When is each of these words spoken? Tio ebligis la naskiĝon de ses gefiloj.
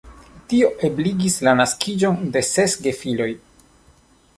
Tio 0.53 0.69
ebligis 0.87 1.37
la 1.49 1.55
naskiĝon 1.61 2.19
de 2.39 2.45
ses 2.51 2.79
gefiloj. 2.87 3.33